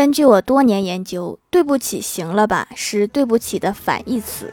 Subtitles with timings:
[0.00, 4.50] 根据我多年研究，对不起，行了吧，是对不起的反义词。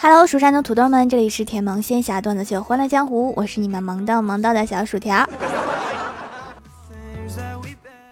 [0.00, 5.28] Hello，蜀山的土豆们，这里是甜萌仙侠段子秀《欢乐江湖》，我是你们萌到萌到的小薯条。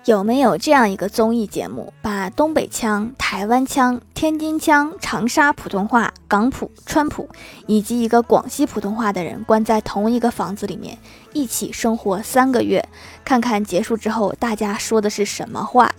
[0.07, 7.29] 有没有这样一个综艺节目，把东北腔、台湾腔、天津腔、长沙普通话、港普、川普
[7.67, 10.97] 以及一个广西普通话的人关在同一个房子里面，
[11.33, 12.89] 一起生活三个月，
[13.25, 15.91] 看看结束之后大家说的是什么话？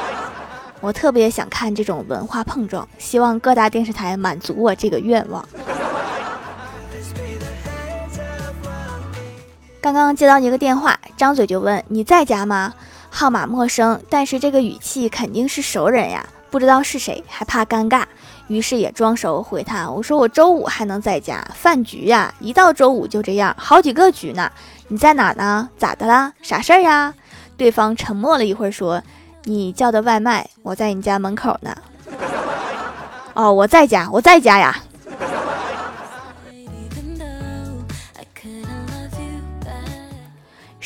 [0.80, 5.46] 我特别想看这种文化碰撞，希望各大电视台满足我这个愿望。
[9.82, 12.72] 刚刚接到一个电话，张嘴就问：“你在家吗？”
[13.18, 18.02] 号码陌生，但是这个语气肯定是熟人呀，不知道是谁，还怕尴尬，
[18.46, 24.52] 于是也装熟回他：“我说我周五还能在家，饭局呀，一到周五就这样，好几个局呢。
[24.88, 25.66] 你在哪呢？
[25.78, 26.30] 咋的啦？
[26.42, 27.14] 啥事儿呀？”
[27.56, 29.02] 对方沉默了一会儿，说
[29.44, 31.74] ：“你叫的外卖，我在你家门口呢。”
[33.32, 34.76] 哦，我在家，我在家呀。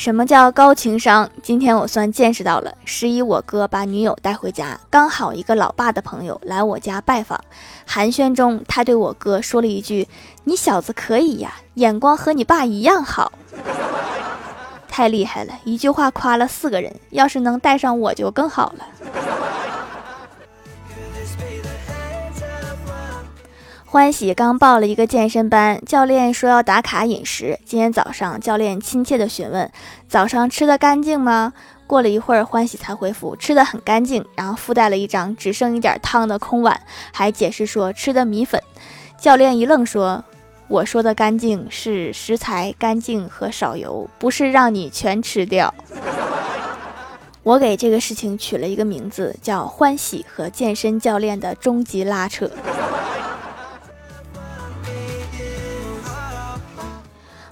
[0.01, 1.29] 什么叫高情商？
[1.43, 2.73] 今天我算见识到了。
[2.85, 7.39] 十一，我哥把女友带回家，刚好一个老爸的朋友来我家拜访。
[7.85, 10.07] 寒暄中，他对我哥说了一句
[10.45, 13.31] ：“你小子可以呀，眼光和你爸一样好，
[14.89, 18.87] 太厉害了！”一句话夸了四个人，要是能带上我就更好了。
[23.91, 27.59] 欢喜刚报了一个健身班，教练说要打卡饮食。
[27.65, 29.69] 今天早上，教练亲切地询问
[30.07, 31.51] ：“早上吃的干净吗？”
[31.85, 36.79] 过了一会儿，欢喜才回复：“吃的很干净。”然后附带了一张只剩一点汤的空碗，
[37.11, 38.63] 还解释说吃的米粉。
[39.19, 40.23] 教练一愣，说
[40.69, 45.73] ：“我说的干净是食材干净和少油，不是让你全吃掉。
[47.43, 52.49] ”我给这个事情取了一个名字，叫“欢喜和健身教练的终极拉扯”。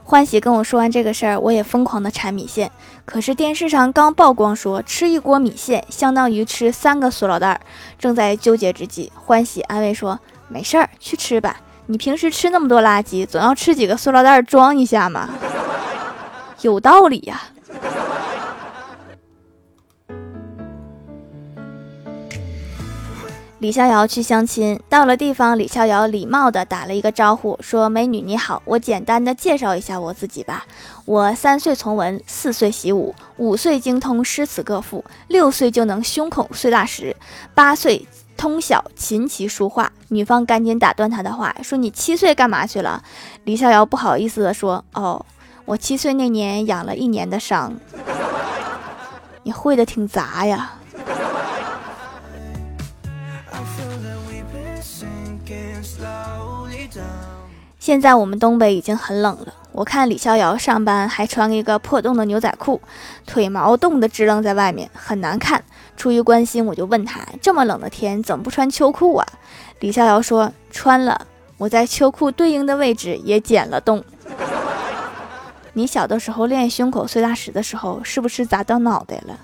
[0.09, 2.71] 欢喜跟我说完这个事儿，我也疯狂的馋米线。
[3.05, 7.61] 可是电视上刚曝光说吃一锅米线相当于吃三个塑料袋儿，
[7.99, 11.57] 正在纠结之际，欢喜安慰说：“没事儿，去吃吧。
[11.85, 15.29] 你平时吃那么多垃圾，总要吃几个塑料袋装一下嘛。”
[16.61, 17.43] 有道理呀。
[23.59, 30.65] 李逍遥去相亲，到了地方，李逍遥礼貌地打了一个招呼，说：“美女你好，我简单的介绍一下我自己吧。
[31.03, 37.13] 我三岁从文，四岁习武，五岁精通诗词歌赋，六岁就能胸口碎大石，
[37.53, 43.03] 八岁通晓琴棋书画。”女方赶紧打断他的话，说：“你七岁干嘛去了？”
[43.43, 45.25] 李逍遥不好意思地说：“哦，
[45.65, 47.73] 我七岁那年养了一年的伤。”
[49.43, 50.75] 你会的挺杂呀。
[57.79, 62.81] 现在我们东北已经很冷了，我看李逍遥上班还穿一个破洞的牛仔裤，
[63.25, 65.63] 腿毛冻得支棱在外面，很难看。
[65.95, 69.25] 出于关心，我就问他：这么冷的天，怎么不穿秋裤啊？
[69.79, 71.25] 李逍遥说：穿了，
[71.57, 74.03] 我在秋裤对应的位置也剪了洞。
[75.71, 79.39] 你小的时候练胸口碎大石的时候，是不是砸到脑袋了？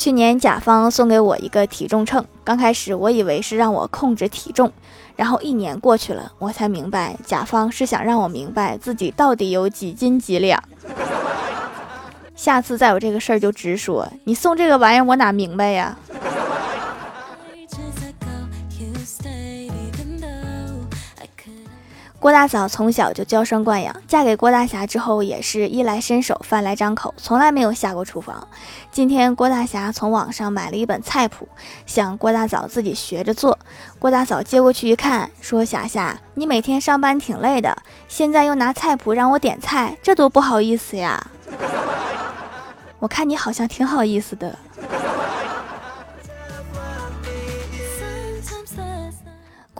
[0.00, 4.72] 去年甲方送给我一个体重秤，刚开始我以为是让我控制体重，
[5.14, 10.58] 然后一年过去了，我才明白甲方是想让我明白自己到底有几斤几两。
[12.34, 15.94] 下次再有这个事儿就直说，你送这个玩意儿我哪明白呀？
[22.20, 28.46] 郭大嫂从小就娇生惯养，嫁给郭大侠之后也是衣来伸手饭来张口，从来没有下过厨房。
[28.92, 31.48] 今天郭大侠从网上买了一本菜谱，
[31.86, 33.58] 想郭大嫂自己学着做。
[33.98, 37.74] 郭大嫂接过去一看，说：“霞霞，你每天上班挺累的，
[38.06, 41.26] 现在又拿菜谱让我点菜，这多不好意思呀！
[42.98, 44.58] 我看你好像挺好意思的。”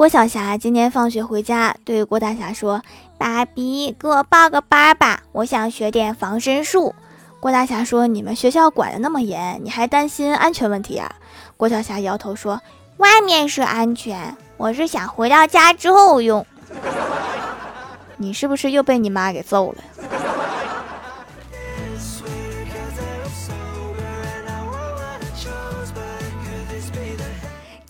[0.01, 2.81] 郭晓霞今天放学回家，对郭大侠说
[3.21, 6.95] ：“爸比，给我报个班吧，我想学点防身术。”
[7.39, 11.17] 郭大侠说：“你们学校管的那么严，你还担心安全问题啊？”
[11.59, 12.63] 郭晓霞摇头说
[12.97, 16.47] ：“外面是安全，我是想回到家之后用。
[18.17, 19.85] 你是不是又被你妈给揍了？”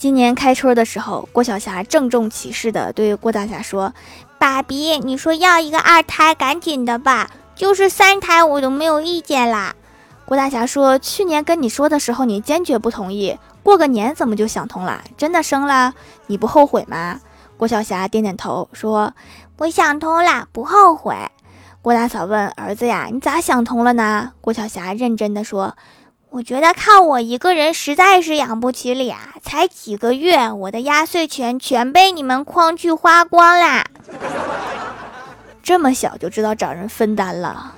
[0.00, 3.92] 今年开春的时候，郭晓霞郑重其事地对郭大侠说
[4.40, 9.74] ：“爸比，你说要一个二胎，赶紧的吧，就是三胎我都没有意见啦。”
[10.24, 15.02] 郭大侠说：“去年跟你说的时候，你坚决不同意，过个年怎么就想通了？
[15.18, 15.92] 真的生了，
[16.28, 17.20] 你不后悔吗？”
[17.58, 19.12] 郭晓霞点点头说
[19.58, 21.14] ：“我想通了，不后悔。”
[21.82, 25.76] 郭大嫂问儿子呀：“你咋想通了呢？”郭晓霞认真的说。
[26.32, 33.84] 我觉得靠我一个人实在是养不起俩，才几个月，我的压岁钱全被你们诓去花光啦！
[35.60, 37.74] 这么小就知道找人分担了。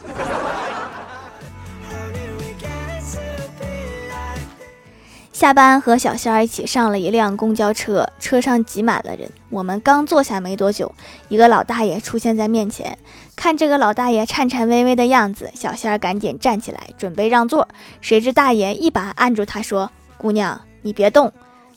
[5.32, 9.28] 下班和小仙儿一起上了一辆公交车，车上挤满了人。
[9.48, 10.94] 我们刚坐下没多久，
[11.28, 12.96] 一个老大爷出现在面前。
[13.34, 17.66] 看这个老大爷颤颤巍巍的样子，小仙儿赶紧站起来准备让座，
[18.00, 21.32] 谁知大爷一把按住他说：“姑娘，你别动，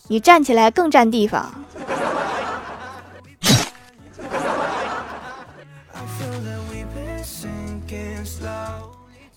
[0.07, 1.51] 你站起来更占地方。”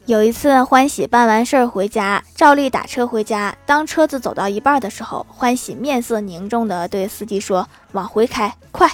[0.05, 3.55] 有一次，欢喜办完事儿回家，照例打车回家。
[3.67, 8.91] 当车子走到一半的时候，欢喜面色凝重地对司机说：“往回开，快！”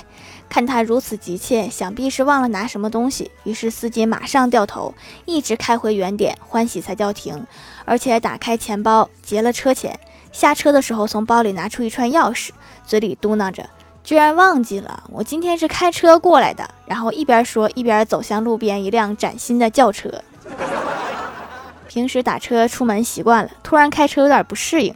[0.49, 3.31] 看他如此急切，想必是忘了拿什么东西。
[3.43, 4.95] 于是司机马上掉头，
[5.25, 7.47] 一直开回原点，欢喜才叫停，
[7.85, 9.99] 而且打开钱包结了车钱。
[10.31, 12.51] 下车的时候，从包里拿出一串钥匙，
[12.87, 13.69] 嘴里嘟囔着
[14.03, 20.23] ：“居然忘记了，我今天是开车过来的。”然后一边说一边走向路边一辆崭新的轿车。
[21.89, 24.95] 平时打车出门习惯了，突然开车有点不适应。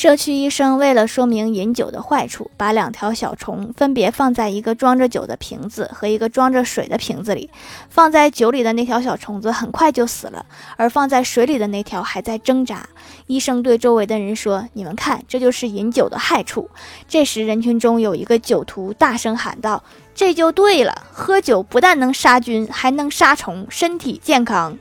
[0.00, 7.50] 社区医生为了说明饮酒的坏处，把两条小虫分别放在一个装着酒的瓶子和一个装着水的瓶子里。
[7.90, 10.46] 放在酒里的那条小虫子很快就死了，
[10.78, 12.88] 而放在水里的那条还在挣扎。
[13.26, 16.70] 医生对周围的人说：“你们看，这就是饮酒的害处。”
[17.06, 19.84] 这时，人群中有一个酒徒大声喊道。
[20.14, 24.78] 这就对了，喝酒不但能杀菌，还能杀虫，身体健康，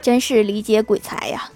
[0.00, 1.50] 真是理解鬼才呀！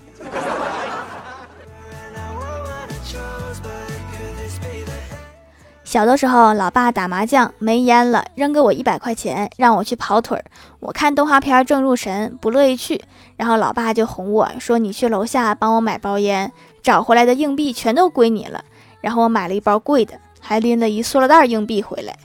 [5.90, 10.44] 小的时候，老爸打麻将没烟了，扔给我一百块钱，让我去跑腿儿。
[10.78, 13.02] 我看动画片正入神，不乐意去，
[13.37, 18.64] 然后老爸就哄我说：“你去楼下帮我买包烟，找回来的硬币全都归你了。”
[19.02, 20.14] 然后我买了一包贵的。
[20.38, 22.16] 还拎了一塑料袋硬币回来。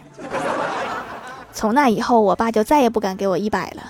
[1.51, 3.81] 从那以后，我爸就再也不敢给我一百了。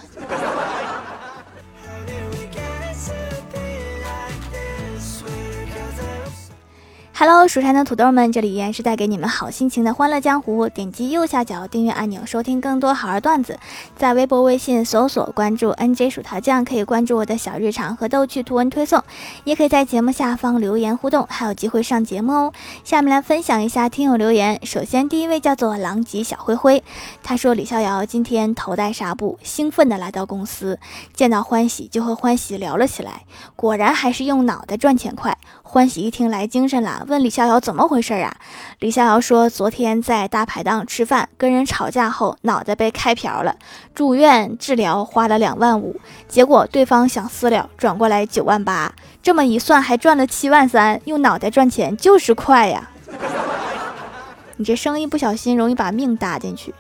[7.28, 10.70] Hello，蜀山的土豆们，这里依然是带给你们好心情的欢乐江湖。
[10.70, 13.58] 点击右下角订阅按钮，收听更多好玩段子。
[13.98, 19.04] 在微博、微信搜索关注 NJ 薯条酱，可以关注我的小日常和逗趣图文推送，
[19.44, 22.54] 也可以在节目下方留言互动，还有机会上节目哦。
[22.84, 24.64] 下面来分享一下听友留言。
[24.64, 26.84] 首先，第一位叫做狼藉小灰灰，
[27.24, 30.78] 他说李逍遥今天头戴纱布，兴奋地来到公司，
[31.16, 33.24] 见到欢喜就和欢喜聊了起来，
[33.56, 35.36] 果然还是用脑袋赚钱快。
[35.68, 38.34] 欢喜一听来精神了，问李逍遥怎么回事啊？
[38.80, 43.58] 李逍遥说，昨天在大排档吃饭，跟人吵架后脑袋被开瓢了，
[43.94, 52.90] 住院治疗花了两万五，结果对方想私了，转过来九万八，这么一算还赚了七万三，用脑袋赚钱就是快呀！
[54.56, 56.74] 你这生意不小心容易把命搭进去。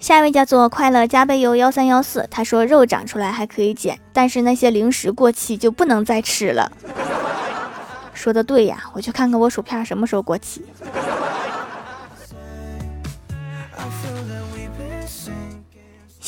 [0.00, 6.72] 下一位叫做快乐加倍油幺三幺四，他说肉长出来还可以减，但是那些零食过期就不能再吃了。
[8.14, 10.64] 说的对呀，我去看看我薯片什么时候过期。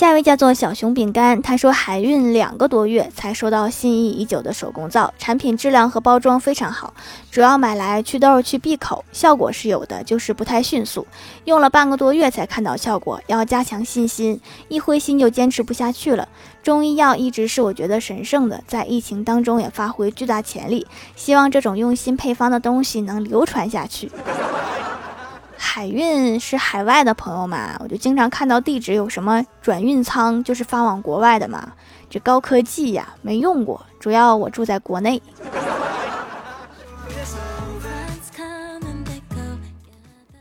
[0.03, 6.93] 下一位叫做小熊饼干，他说海运两个多月才收到心仪已久的手工皂，产品质量和包装非常好，
[7.31, 11.07] 主要买来祛痘去闭口，效果是有的，就是不太迅速，
[11.45, 16.27] 用了半个多月才看到效果，要加强信心，一灰心就坚持不下去了。
[16.65, 24.11] 中医药一直是我觉得神圣的，在疫情当中也发挥巨大潜力，希望这种用心配方的东西能流传下去。
[25.65, 31.73] 海运是海外的朋友嘛，我就经常看到地址有什么转运仓，就是发往国外的嘛。
[32.11, 35.23] 这高科技呀，没用过，主要我住在国内。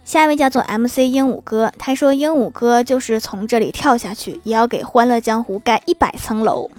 [0.04, 6.70] 下一位叫做 MC 鹦鹉哥，他说鹦鹉哥就是从这里跳下去，也要给欢乐江湖盖一百层楼。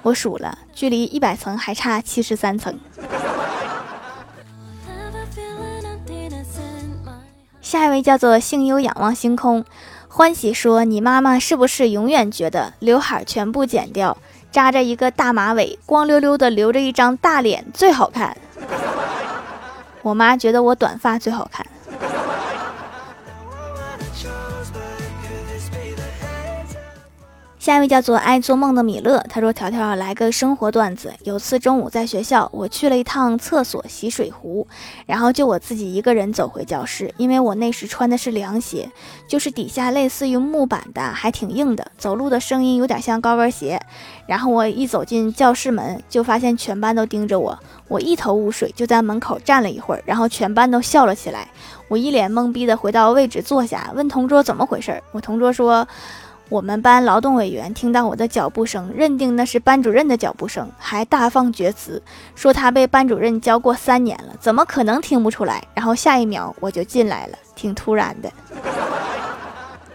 [0.00, 2.76] 我数了，距离一百层还差七十三层。
[7.72, 9.64] 下一位叫做幸优仰望星空，
[10.06, 14.14] 欢喜说：“你妈妈是不是永远觉得刘海全部剪掉，
[14.50, 18.36] 扎着一个大马尾，光溜溜的留着一张大脸最好看？”
[20.02, 21.64] 我妈觉得我短发最好看。
[27.62, 31.14] 下一位叫做爱做梦的米勒，他说：“条条来个生活段子。
[31.22, 34.66] 有次中午在学校，我去了一趟厕所洗水壶，
[35.06, 38.90] 然后就我自己一个人走回教室，因为我那时穿的是凉鞋，
[39.28, 43.80] 就是底下类似于木板的，还挺硬的，走路的声音有点像高跟鞋。
[44.26, 51.46] 然后我一走进教室门，就发现全班都盯着我，我一头雾水，就在门口站了一会儿，然后全班都笑了起来。
[51.86, 55.00] 我一脸懵逼的回到位置坐下，问同桌怎么回事。
[55.12, 55.86] 我同桌说。”
[56.52, 62.02] 我们班劳动委员听到我的脚步声，认定那是班主任的脚步声，还大放厥词，
[62.34, 65.66] 说他被班主任教过三年了，怎么可能听不出来？
[65.72, 68.30] 然后下一秒我就进来了，挺突然的。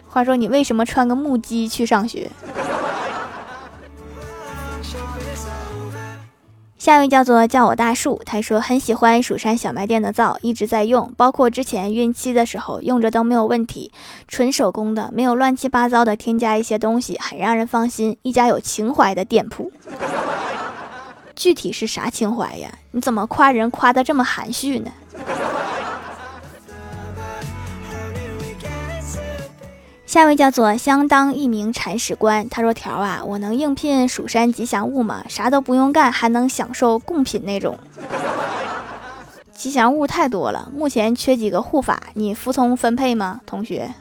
[0.10, 2.28] 话说你为什么穿个木屐去上学？
[6.78, 13.92] 下一位叫做叫我大树，他说很喜欢蜀山小卖店的皂，一直在用，包括之前孕期的时候用着都没有问题，
[14.28, 19.72] 纯手工的，没有乱七八糟的添加一些东西，很让人放心，一家有情怀的店铺。
[21.36, 22.70] 具体是啥情怀呀？
[22.92, 24.92] 你怎么夸人夸的这么含蓄呢？
[30.08, 35.26] 下一位叫做相当一名铲屎官，他说：“条啊，我能应聘蜀山吉祥物吗？
[35.28, 37.78] 啥都不用干，还能享受贡品那种。
[39.54, 43.94] 吉祥物太多了，目前缺几个护法，你服从分配吗，同学？”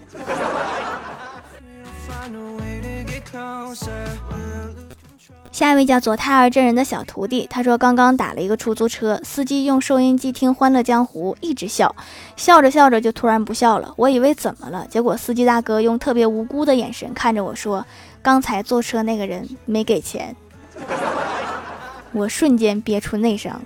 [5.57, 11.97] 下一位叫做胎儿真人的小徒弟，他说刚刚打了一个出租车，司机用收音机听《欢乐江湖》，一直笑，
[12.37, 13.95] 笑着笑着就突然不笑了。
[13.97, 17.87] 我以为怎么了，结果司机大哥用特别无辜的眼神看着我说
[18.21, 20.37] ：“刚才坐车那个人没给钱。
[22.13, 23.59] ”我瞬间憋出内伤。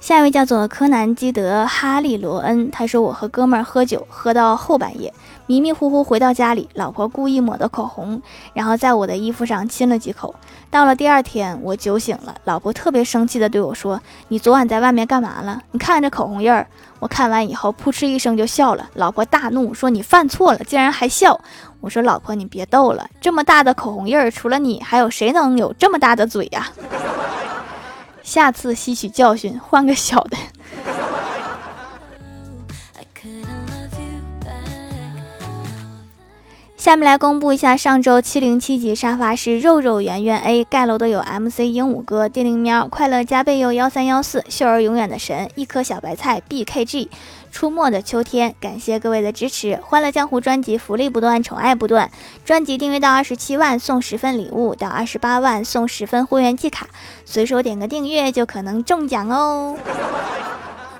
[0.00, 5.12] 下一位叫做柯南基德哈利罗恩，他说我和哥们儿喝酒，喝到后半夜。
[5.46, 8.20] 迷迷糊糊回到家里，老婆故意抹的口红，
[8.52, 10.34] 然后在我的衣服上亲了几口。
[10.70, 15.62] 到了第二天，我酒醒了，老婆特别生气的对我说：“你昨晚在外面干嘛了？
[15.70, 16.66] 你看这口红印儿。”
[16.98, 18.88] 我看完以后，扑哧一声就笑了。
[18.94, 21.38] 老婆大怒说：“你犯错了，竟然还笑！”
[21.80, 26.68] 我说：“老婆，你别逗了，这么大的口红印儿，除了你，还有谁能有这么大的嘴呀？”
[28.24, 30.36] 下次吸取教训，换个小的。
[36.86, 47.08] 下面来公布一下上周七零七级沙发是肉肉圆圆 A 盖楼的有 MC 鹦鹉哥、电灵喵、快乐加倍又幺三幺四、秀儿永远的神、一颗小白菜、BKG、
[47.50, 48.54] 出没的秋天。
[48.60, 52.08] 感谢各位的支持，欢乐江湖专辑福利不断，宠爱不断。
[52.44, 56.86] 专辑订阅到二十七万送十份礼物，到二十八万送十份会员季卡，
[57.24, 59.76] 随手点个订阅就可能中奖哦。